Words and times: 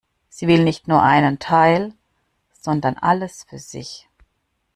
Sie 0.29 0.47
will 0.47 0.63
nicht 0.63 0.87
nur 0.87 1.03
einen 1.03 1.37
Teil, 1.37 1.93
sondern 2.59 2.97
alles 2.97 3.43
für 3.47 3.59
sich. 3.59 4.09